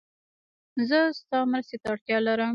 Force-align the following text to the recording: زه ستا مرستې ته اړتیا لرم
زه 0.89 0.97
ستا 1.19 1.37
مرستې 1.51 1.77
ته 1.81 1.87
اړتیا 1.93 2.17
لرم 2.27 2.49